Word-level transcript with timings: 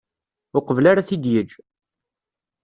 Uqbel 0.57 0.85
ara 0.91 1.07
t-id-yeǧǧ. 1.07 1.51